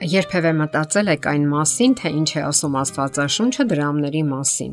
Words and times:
Երբևէ 0.00 0.50
մտածել 0.56 1.10
եք 1.12 1.26
այն 1.28 1.42
մասին, 1.50 1.94
թե 2.00 2.10
ինչ 2.16 2.30
է 2.40 2.42
ասում 2.48 2.76
Աստվածաշունչը 2.80 3.64
դրամների 3.68 4.22
մասին։ 4.30 4.70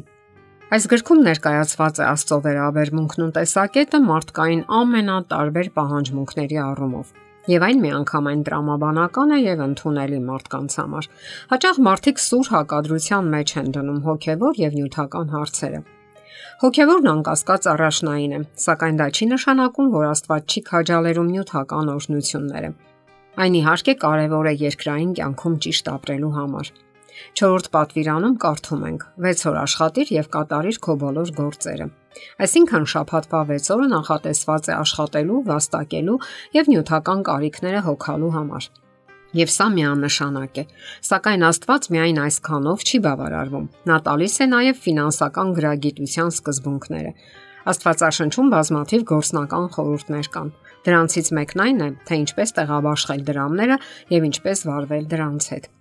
Այս 0.78 0.88
գրքում 0.94 1.24
ներկայացված 1.26 2.00
է 2.00 2.06
Աստծո 2.08 2.38
վերաբերմունքն 2.46 3.26
ու 3.26 3.28
տեսակետը 3.36 4.02
մարդկային 4.08 4.64
ամենատարբեր 4.78 5.72
պահանջմունքների 5.76 6.62
առումով։ 6.64 7.12
Եվ 7.52 7.68
այն 7.68 7.84
միանգամայն 7.84 8.48
տրամաբանական 8.48 9.36
է 9.36 9.42
եւ 9.44 9.68
ընդունելի 9.68 10.24
մարդկանց 10.32 10.80
համար։ 10.80 11.12
Հաճախ 11.52 11.84
մարդիկ 11.92 12.24
սուր 12.24 12.52
հակադրության 12.56 13.32
մեջ 13.36 13.56
են 13.60 13.72
դնում 13.76 14.02
հոգեվոր 14.08 14.60
եւ 14.64 14.80
նյութական 14.80 15.32
հարցերը։ 15.36 15.86
Հոգեվորն 16.64 17.08
անկասկած 17.20 17.72
առաջնային 17.76 18.32
է, 18.32 18.44
սակայն 18.64 19.00
դա 19.04 19.08
չի 19.12 19.32
նշանակում, 19.36 19.96
որ 20.00 20.12
Աստված 20.16 20.56
չի 20.56 20.68
քաջալերում 20.72 21.32
նյութական 21.36 21.98
օրհնությունները։ 21.98 22.72
Այն 23.38 23.56
իհարկե 23.62 23.94
կարևոր 24.02 24.48
է 24.50 24.54
երկրային 24.64 25.10
կյանքում 25.18 25.56
ճիշտ 25.66 25.90
ապրելու 25.94 26.34
համար։ 26.38 26.72
4-րդ 27.38 27.68
պատվիրանում 27.74 28.36
կարդում 28.42 28.84
ենք. 28.88 29.06
6 29.26 29.46
օր 29.50 29.60
աշխատիր 29.62 30.12
եւ 30.16 30.28
կատարիր 30.34 30.80
քո 30.88 30.96
բոլոր 31.04 31.32
գործերը։ 31.38 31.88
Այսինքն 32.46 32.88
շաբաթվա 32.94 33.42
6 33.52 33.72
օրը 33.78 33.88
նախատեսված 33.94 34.70
է 34.70 34.74
աշխատելու, 34.78 35.40
վաստակելու 35.52 36.20
եւ 36.58 36.70
նյութական 36.74 37.24
կարիքները 37.30 37.82
հոգալու 37.88 38.34
համար։ 38.38 38.70
Եվ 39.38 39.50
սա 39.54 39.66
միանշանակ 39.76 40.58
է։ 40.58 40.64
Սակայն 41.08 41.42
Աստված 41.48 41.88
միայն 41.94 42.20
այսքանով 42.26 42.86
չի 42.88 43.00
բավարարվում։ 43.06 43.66
Նա 43.92 43.98
տալիս 44.08 44.38
է 44.40 44.48
նաև 44.54 44.80
ֆինանսական 44.88 45.52
գրագիտության 45.58 46.32
սկզբունքները։ 46.38 47.12
Աստվածաշնչում 47.68 48.52
բազմաթիվ 48.56 49.02
գործնական 49.12 49.66
խորհուրդներ 49.76 50.30
կան։ 50.38 50.52
Դրանցից 50.86 51.32
մեկն 51.38 51.64
այն 51.66 51.82
է, 51.82 51.90
թե 52.08 52.20
ինչպես 52.24 52.54
տեղաբաշխել 52.58 53.24
դրամները 53.28 53.78
եւ 54.14 54.28
ինչպես 54.30 54.64
վարվել 54.70 55.10
դրանց 55.14 55.48
հետ։ 55.54 55.72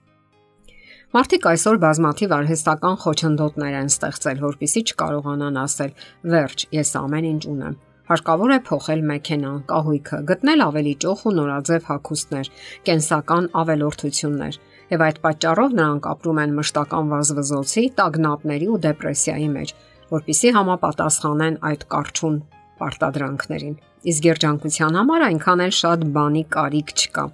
Մարդիկ 1.17 1.45
այսօր 1.49 1.77
բազմաթիվ 1.87 2.33
արհեստական 2.37 2.97
խոչընդոտներ 3.03 3.75
են 3.81 3.91
ստեղծել, 3.93 4.41
որpիսի 4.43 4.81
չկարողանան 4.91 5.61
ասել. 5.63 5.93
«Վերջ, 6.33 6.65
ես 6.77 6.91
ամեն 7.01 7.29
ինչ 7.31 7.43
ունեմ»։ 7.53 7.77
Հարկավոր 8.07 8.53
է 8.55 8.59
փոխել 8.67 9.01
մեքենան, 9.07 9.63
կահույքը, 9.71 10.19
գտնել 10.31 10.61
ավելի 10.67 10.93
ճոխ 11.03 11.23
ու 11.27 11.33
նորաձև 11.37 11.89
հագուստներ, 11.91 12.51
կենսական 12.87 13.49
ավելորդություններ, 13.63 14.59
եւ 14.93 15.03
այդ 15.07 15.19
պատճառով 15.25 15.75
նրանք 15.81 16.07
ապրում 16.13 16.39
են 16.43 16.55
մշտական 16.59 17.11
վազվզոցի, 17.17 17.85
տագնապների 17.99 18.69
ու 18.71 18.79
դեպրեսիայի 18.87 19.49
մեջ, 19.57 19.75
որpիսի 20.15 20.53
համապատասխանեն 20.59 21.59
այդ 21.71 21.87
կարճուն 21.97 22.37
պարտադրանքներին։ 22.79 23.77
Իսկ 24.07 24.27
երջանկության 24.31 24.97
համար 25.01 25.23
այնքան 25.27 25.63
էլ 25.65 25.73
շատ 25.77 26.03
բանի 26.15 26.43
կարիք 26.55 26.91
չկա։ 26.97 27.25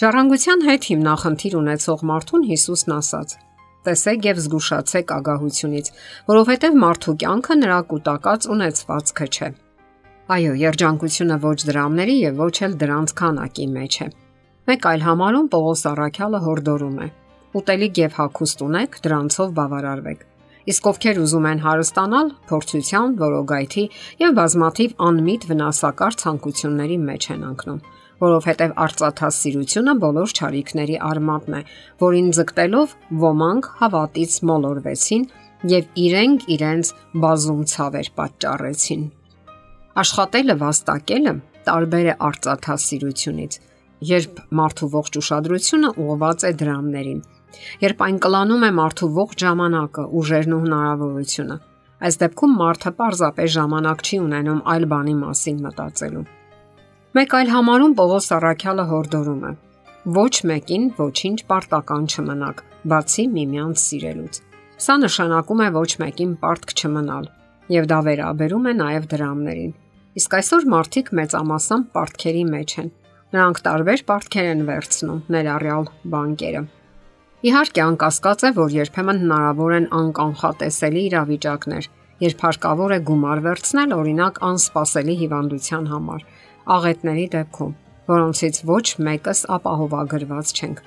Ժառանգության 0.00 0.62
հետ 0.68 0.86
հիմնախնդիր 0.90 1.56
ունեցող 1.58 2.04
մարդուն 2.10 2.46
Հիսուսն 2.48 2.94
ասաց. 2.96 3.34
Տեսեք 3.88 4.28
եւ 4.28 4.40
զգուշացեք 4.44 5.12
ագահությունից, 5.18 5.90
որովհետեւ 6.30 6.78
մարդու 6.84 7.14
կյանքը 7.22 7.56
նրա 7.60 7.78
կൂട്ടակած 7.92 8.48
ունեցվածքը 8.54 9.28
չէ։ 9.28 9.50
Այո, 10.28 10.54
երջանկությունը 10.64 11.38
ոչ 11.44 11.58
դրամների 11.68 12.16
եւ 12.24 12.42
ոչ 12.42 12.56
էլ 12.68 12.78
դրանց 12.82 13.14
քանակի 13.20 13.68
մեջ 13.76 14.00
է։ 14.04 14.08
Մեկ 14.68 14.88
այլ 14.92 15.04
համարում 15.08 15.52
Պողոս 15.54 15.84
Արաքյալը 15.92 16.42
հորդորում 16.48 16.98
է. 17.04 17.12
Ուտելիք 17.58 18.02
եւ 18.04 18.18
հագուստ 18.18 18.66
ունեք, 18.68 18.98
դրանցով 19.08 19.54
բավարարվեք 19.56 20.27
Իսկ 20.68 20.88
ովքեր 20.90 21.18
ուզում 21.22 21.46
են 21.48 21.60
հարստանալ, 21.64 22.30
փորձության, 22.48 23.14
որոգայթի 23.22 23.84
եւ 24.20 24.34
բազմաթիվ 24.38 24.96
անմիտ 25.08 25.46
վնասակար 25.48 26.18
ցանկությունների 26.22 26.98
մեջ 27.08 27.28
են 27.34 27.46
ընկնում 27.52 27.80
որովհետև 28.18 28.72
արծաթած 28.82 29.36
սիրությունը 29.38 29.94
բոլոր 30.02 30.32
ճարիքների 30.38 30.96
արմատն 31.08 31.56
է, 31.58 31.60
որին 32.02 32.30
ձգտելով 32.38 32.94
ոմանք 33.22 33.68
հավատից 33.78 34.34
մոլորվեցին 34.50 35.26
եւ 35.72 36.02
իրենք 36.02 36.48
իրենց 36.58 36.92
բազում 37.22 37.62
ցավեր 37.72 38.10
պատճառեցին։ 38.18 39.06
Աշխատելը 40.02 40.58
վաստակելը 40.62 41.34
տարբեր 41.68 42.10
է 42.10 42.14
արծաթած 42.28 42.86
սիրությունից, 42.88 43.58
երբ 44.12 44.42
մարդու 44.58 44.92
ողջ 44.98 45.18
ուշադրությունը 45.22 45.90
ուղղված 46.02 46.46
է 46.48 46.52
դրամներին 46.58 47.22
Երբ 47.82 48.02
այն 48.06 48.18
կլանում 48.24 48.64
է 48.68 48.70
մարդու 48.78 49.08
ողջ 49.18 49.44
ժամանակը, 49.44 50.04
ուժերն 50.20 50.56
ու 50.56 50.60
հնարավորությունը, 50.64 51.56
այս 52.08 52.18
դեպքում 52.22 52.58
մարդը 52.62 52.92
պարզապես 52.98 53.54
ժամանակ 53.58 54.04
չի 54.08 54.18
ունենում 54.24 54.60
այլ 54.74 54.84
բանի 54.92 55.14
մասին 55.22 55.62
մտածելու։ 55.68 56.26
Մեկ 57.18 57.34
այլ 57.38 57.48
համարում 57.54 57.94
Պողոս 57.98 58.26
Արաքյալը 58.38 58.84
հորդորում 58.92 59.42
է. 59.48 59.52
Ոչ 60.18 60.34
մեկին 60.50 60.84
ոչինչ 60.98 61.38
պարտական 61.48 62.04
չմնաք, 62.12 62.62
բացի 62.92 63.24
միմյանց 63.32 63.82
սիրելուց։ 63.88 64.38
Սա 64.78 64.94
նշանակում 65.02 65.62
է 65.64 65.68
ոչ 65.74 65.90
մեկին 66.04 66.32
պարտք 66.44 66.74
չմնալ, 66.78 67.28
եւ 67.74 67.88
դա 67.90 67.98
վերաբերում 68.08 68.68
է 68.70 68.74
նաեւ 68.78 69.08
դրամներին։ 69.12 69.74
Իսկ 70.18 70.38
այսօր 70.38 70.68
մարդիկ 70.78 71.12
մեծամասամբ 71.18 71.90
պարտքերի 71.98 72.44
մեջ 72.54 72.74
են։ 72.82 72.90
Նրանք 73.34 73.60
տարբեր 73.66 74.02
պարտքեր 74.08 74.48
են 74.54 74.62
վերցնում, 74.68 75.22
ներառյալ 75.34 75.88
բանկերը։ 76.14 76.62
Իհարկե 77.38 77.82
անկասկած 77.84 78.40
է, 78.42 78.48
որ 78.56 78.72
երբեմն 78.74 79.18
հնարավոր 79.22 79.74
են 79.76 79.84
անկանխատեսելի 79.94 81.02
իրավիճակներ, 81.08 81.86
երբ 82.24 82.42
հարկավոր 82.42 82.94
է 82.96 82.98
գումար 83.10 83.42
վերցնել 83.44 83.94
օրինակ 83.94 84.40
անսպասելի 84.48 85.14
հիվանդության 85.20 85.86
համար, 85.92 86.24
աղետների 86.78 87.28
դեպքում, 87.36 87.72
որոնցից 88.10 88.60
ոչ 88.72 88.82
մեկս 89.06 89.44
ապահովագրված 89.54 90.52
չենք։ 90.58 90.82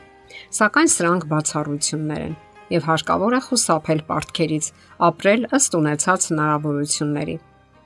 Սակայն 0.60 0.92
սրանք 0.92 1.28
բացառություններ 1.32 2.22
են 2.28 2.38
եւ 2.76 2.88
հարկավոր 2.92 3.32
է 3.40 3.44
խուսափել 3.48 4.06
պարտքերից, 4.12 4.72
ապրել 5.08 5.52
ըստ 5.56 5.78
ունեցած 5.80 6.32
հնարավորությունների։ 6.36 7.38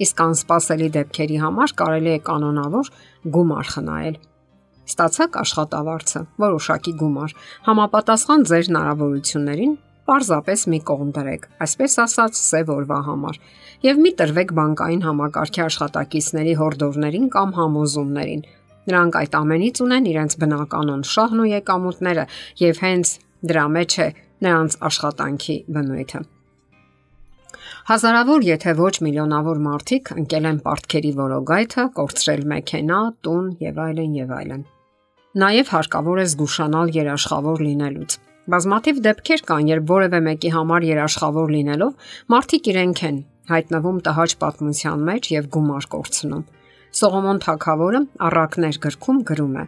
Իսկ 0.06 0.26
անսպասելի 0.26 0.90
դեպքերի 0.98 1.38
համար 1.46 1.78
կարելի 1.86 2.16
է 2.18 2.22
կանոնավոր 2.34 2.96
գումար 3.36 3.70
խնայել 3.76 4.18
Ստացաք 4.86 5.40
աշխատավարձը, 5.42 6.22
որոշակի 6.46 6.94
գումար, 7.02 7.36
համապատասխան 7.66 8.48
ձեր 8.52 8.70
հնարավորություններին, 8.70 9.76
Պարզապես 10.06 10.64
մի 10.70 10.80
կողմ 10.86 11.08
դրեք, 11.16 11.46
այսպես 11.66 11.96
ասած, 12.04 12.36
սև 12.38 12.68
օրվա 12.76 12.98
համար, 13.08 13.40
եւ 13.88 14.02
մի 14.04 14.12
տրվեք 14.20 14.54
բանկային 14.60 15.02
համակարգի 15.02 15.64
աշխատակիցների 15.66 16.54
հորդորներին 16.60 17.26
կամ 17.34 17.56
համոզումներին։ 17.58 18.46
Նրանք 18.86 19.20
այդ 19.24 19.40
ամենից 19.42 19.82
ունեն 19.88 20.12
իրենց 20.14 20.38
բնականon 20.46 21.04
շահն 21.16 21.42
ու 21.42 21.50
եկամուտները 21.56 22.30
եւ 22.62 22.86
հենց 22.86 23.18
դրա 23.50 23.66
մեջ 23.80 24.00
է 24.06 24.10
նրանց 24.46 24.80
աշխատանքի 24.94 25.60
բնույթը։ 25.74 26.26
Հազարավոր, 27.86 28.42
եթե 28.42 28.72
ոչ 28.80 28.94
միլիոնավոր 29.06 29.60
մարդիկ 29.62 30.10
ընկել 30.18 30.46
են 30.50 30.60
պարտքերի 30.66 31.10
որոգայթը, 31.20 31.84
կորցրել 31.98 32.46
մեքենա, 32.52 33.02
տուն 33.22 33.50
եւ 33.62 33.82
այլն 33.84 34.14
եւ 34.18 34.32
այլն։ 34.38 34.62
Նաև 35.44 35.68
հարկավոր 35.76 36.22
է 36.22 36.24
զգուշանալ 36.32 36.94
երաշխավոր 36.96 37.62
լինելուց։ 37.66 38.16
Բազմաթիվ 38.56 39.02
դեպքեր 39.06 39.44
կան, 39.52 39.70
երբ 39.70 39.94
որևէ 39.94 40.22
մեկի 40.26 40.52
համար 40.56 40.88
երաշխավոր 40.90 41.54
լինելով 41.56 42.10
մարդիկ 42.34 42.70
իրենք 42.74 43.02
են 43.06 43.20
հայտնվում 43.54 44.00
տհաճ 44.10 44.36
պատմության 44.42 45.04
մեջ 45.10 45.30
եւ 45.36 45.50
գումար 45.54 45.88
կորցնում։ 45.94 46.42
Սողոմոն 47.02 47.42
Թագավորը 47.46 48.02
առակներ 48.30 48.80
գրքում 48.88 49.20
գրում 49.30 49.60
է. 49.62 49.68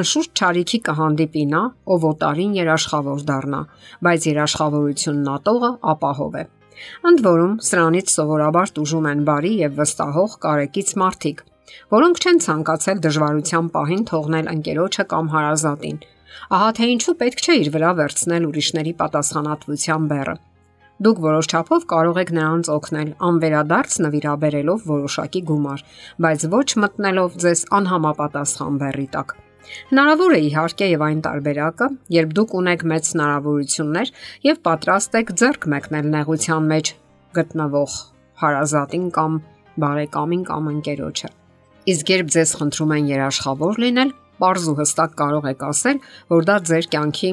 Անշուշտ 0.00 0.32
ճարիքի 0.40 0.80
կհանդիպի 0.88 1.44
նա, 1.52 1.62
ով 1.92 2.08
օտարին 2.14 2.56
երաշխավոր 2.60 3.26
դառնա, 3.32 3.60
բայց 4.06 4.28
երաշխավորությունն 4.30 5.30
ատողը 5.34 5.70
ապահով 5.92 6.40
է։ 6.40 6.46
Ընդ 7.10 7.22
որում, 7.26 7.54
սրանից 7.66 8.12
սովորաբար 8.14 8.72
դժում 8.76 9.08
են 9.10 9.24
բարի 9.28 9.52
եւ 9.60 9.80
վստահող 9.80 10.36
կարեկից 10.44 10.92
մարդիկ, 11.02 11.42
որոնք 11.94 12.20
չեն 12.20 12.40
ցանկացել 12.46 13.02
դժվարության 13.06 13.72
պահին 13.74 14.04
թողնել 14.10 14.52
ընկերոջը 14.54 15.04
կամ 15.10 15.32
հարազատին։ 15.34 15.98
Ահա 16.56 16.70
թե 16.78 16.88
ինչու 16.94 17.16
պետք 17.20 17.44
չէ 17.44 17.58
իր 17.60 17.68
վրա 17.74 17.90
վերցնել 18.00 18.46
ուրիշների 18.50 18.94
պատասխանատվության 19.02 20.08
բեռը։ 20.14 20.36
Դուք 21.00 21.20
որոշ 21.24 21.46
չափով 21.50 21.84
կարող 21.90 22.18
եք 22.20 22.32
նրանց 22.36 22.72
օգնել 22.76 23.12
անվերադարձ 23.28 23.94
նվիրաբերելով 24.04 24.82
որոշակի 24.90 25.44
գումար, 25.50 25.84
բայց 26.26 26.48
ոչ 26.56 26.66
մտնելով 26.84 27.38
ձեզ 27.44 27.62
անհամապատասխան 27.80 28.82
բեռի 28.84 29.08
տակ։ 29.16 29.38
Հնարավոր 29.90 30.34
է 30.36 30.40
իհարկե 30.46 30.88
եւ 30.90 31.04
այն 31.06 31.20
տարբերակը, 31.26 31.88
երբ 32.16 32.32
դուք 32.38 32.54
ունեք 32.60 32.84
մեծ 32.92 33.10
հնարավորություններ 33.14 34.12
եւ 34.46 34.62
պատրաստ 34.66 35.18
եք 35.20 35.34
ձեռք 35.40 35.68
մեկնել 35.74 36.08
նեղության 36.14 36.70
մեջ 36.70 36.92
գտնվող 37.38 37.98
հարազատին 38.40 39.06
կամ 39.18 39.36
բարեկամին 39.84 40.42
կամ 40.50 40.72
ընկերոջը։ 40.74 41.30
Իսկ 41.90 42.10
երբ 42.14 42.32
ձեզ 42.34 42.50
խնդրում 42.60 42.96
են 42.96 43.06
երաշխավոր 43.10 43.80
լինել, 43.84 44.10
པարզ 44.40 44.66
ու 44.70 44.76
հստակ 44.80 45.14
կարող 45.20 45.46
եք 45.50 45.62
ասել, 45.68 45.98
որ 46.32 46.46
դա 46.48 46.56
ձեր 46.70 46.86
կյանքի 46.94 47.30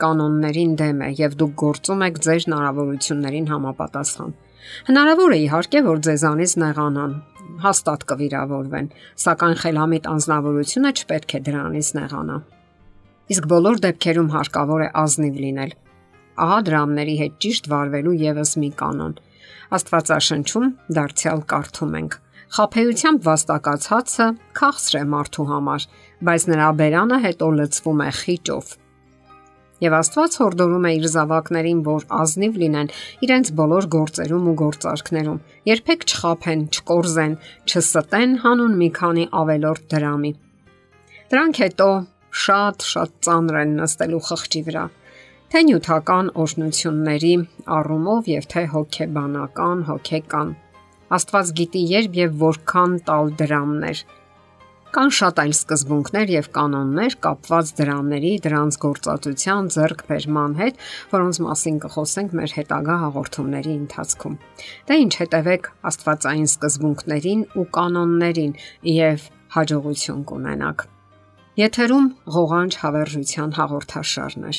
կանոններին 0.00 0.72
դեմ 0.80 1.02
է 1.06 1.10
եւ 1.20 1.36
դուք 1.40 1.54
գործում 1.62 2.04
եք 2.06 2.20
ձեր 2.26 2.44
հնարավորություններին 2.46 3.50
համապատասխան։ 3.50 4.34
Հնարավոր 4.88 5.34
է 5.34 5.38
իհարկե, 5.46 5.82
որ 5.86 6.00
ձեզանից 6.06 6.54
նեղանան, 6.60 7.12
հաստատ 7.64 8.06
կվիրավորվեն, 8.10 8.88
սակայն 9.24 9.56
խելամիտ 9.60 10.08
անznավորությունը 10.10 10.92
չպետք 11.00 11.34
է 11.36 11.40
դրանից 11.50 11.90
նեղանա։ 12.00 12.38
Իսկ 13.30 13.46
բոլոր 13.50 13.80
դեպքերում 13.84 14.30
հարկավոր 14.34 14.84
է 14.86 14.88
ազնիվ 15.00 15.40
լինել։ 15.44 15.74
Ահա 16.40 16.58
դրամների 16.66 17.16
հետ 17.20 17.34
ճիշտ 17.44 17.68
վարվելու 17.70 18.16
եւս 18.20 18.52
մի 18.60 18.70
կանոն։ 18.80 19.14
Աստվածաշնչում 19.76 20.70
դարձյալ 20.96 21.42
կարդում 21.52 21.96
ենք. 22.00 22.16
Խափեությամբ 22.50 23.26
վաստակած 23.28 23.84
հացը 23.92 24.26
քաղցր 24.58 24.96
է 24.98 25.02
մարդու 25.14 25.46
համար, 25.50 25.84
բայց 26.26 26.46
նրա 26.50 26.70
բերանը 26.80 27.18
հետո 27.26 27.50
լցվում 27.60 28.00
է 28.02 28.10
խիճով։ 28.20 28.72
Եվ 29.80 29.96
Աստված 29.96 30.36
հորդորում 30.40 30.86
է 30.86 30.92
իր 30.98 31.06
զավակներին, 31.14 31.80
որ 31.86 32.06
ազնիվ 32.20 32.60
լինեն 32.60 32.92
իրենց 33.26 33.50
բոլոր 33.60 33.88
գործերում 33.96 34.48
ու 34.50 34.56
գործարքներում, 34.60 35.40
երբեք 35.70 36.06
չխափեն, 36.10 36.64
չկորզեն, 36.76 37.34
չստեն 37.70 38.38
հանուն 38.44 38.78
մի 38.80 38.88
քանի 39.00 39.26
ավելորդ 39.40 39.90
դրամի։ 39.94 40.32
Դրանք 41.32 41.60
հետո 41.64 41.90
շատ-շատ 42.44 43.12
ծանր 43.24 43.60
են 43.64 43.76
նստելու 43.80 44.24
խղճի 44.30 44.64
վրա 44.68 44.84
թե 45.50 45.60
նյութական 45.66 46.28
օրհնությունների 46.38 47.30
առումով 47.76 48.28
եւ 48.30 48.44
թե 48.52 48.62
հոգեբանական, 48.74 49.80
հոգեկան։ 49.88 50.52
Աստված 51.16 51.48
գիտի 51.58 51.80
երբ 51.90 52.18
եւ 52.20 52.36
որքան 52.42 52.92
տալ 53.08 53.32
դրամներ։ 53.40 54.02
Կան 54.90 55.12
շատ 55.14 55.36
այլ 55.38 55.52
սկզբունքներ 55.54 56.30
եւ 56.34 56.46
կանոններ 56.50 57.14
կապված 57.22 57.68
դրամների, 57.78 58.30
դրանց 58.42 58.76
գործածության, 58.82 59.66
ձեռքբերման 59.70 60.54
հետ, 60.58 60.80
որոնց 61.12 61.36
մասին 61.44 61.76
կխոսենք 61.84 62.32
մեր 62.40 62.54
հետագա 62.56 62.96
հաղորդումների 63.02 63.74
ընթացքում։ 63.80 64.34
Դե 64.90 64.96
ինչ 65.04 65.12
հետևեք 65.20 65.68
Աստվածային 65.90 66.48
սկզբունքներին 66.50 67.44
ու 67.54 67.66
կանոններին 67.76 68.56
եւ 68.90 69.28
հաջողություն 69.54 70.24
կունենաք։ 70.30 70.82
Եթերում 71.60 72.08
ղողանջ 72.34 72.78
հավերժության 72.82 73.54
հաղորդաշարներ։ 73.60 74.58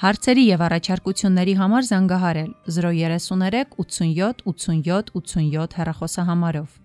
Հարցերի 0.00 0.44
եւ 0.46 0.62
առաջարկությունների 0.68 1.54
համար 1.58 1.90
զանգահարել 1.90 2.54
033 2.78 3.74
87 3.82 4.46
87 4.46 5.12
87 5.18 5.76
հեռախոսահամարով։ 5.80 6.78